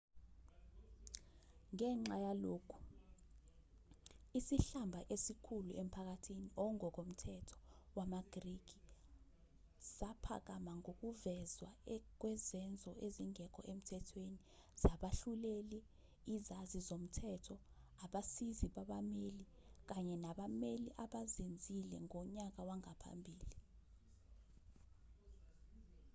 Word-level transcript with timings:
ngenxa 1.73 2.15
yalokhu 2.25 2.77
isihlamba 4.37 4.99
esikhulu 5.13 5.71
emphakathini 5.81 6.47
ongokomthetho 6.65 7.57
wamagriki 7.97 8.77
saphakama 9.97 10.71
ngokuvezwa 10.81 11.71
kwezenzo 12.21 12.91
ezingekho 13.05 13.61
emthethweni 13.71 14.37
zabahluleli 14.81 15.79
izazi 16.35 16.79
zomthetho 16.87 17.55
abasizi 18.05 18.67
babameli 18.75 19.45
kanye 19.89 20.15
nabameli 20.23 20.89
abazenzile 21.03 21.97
ngonyaka 22.05 22.61
wangaphambili 22.67 23.57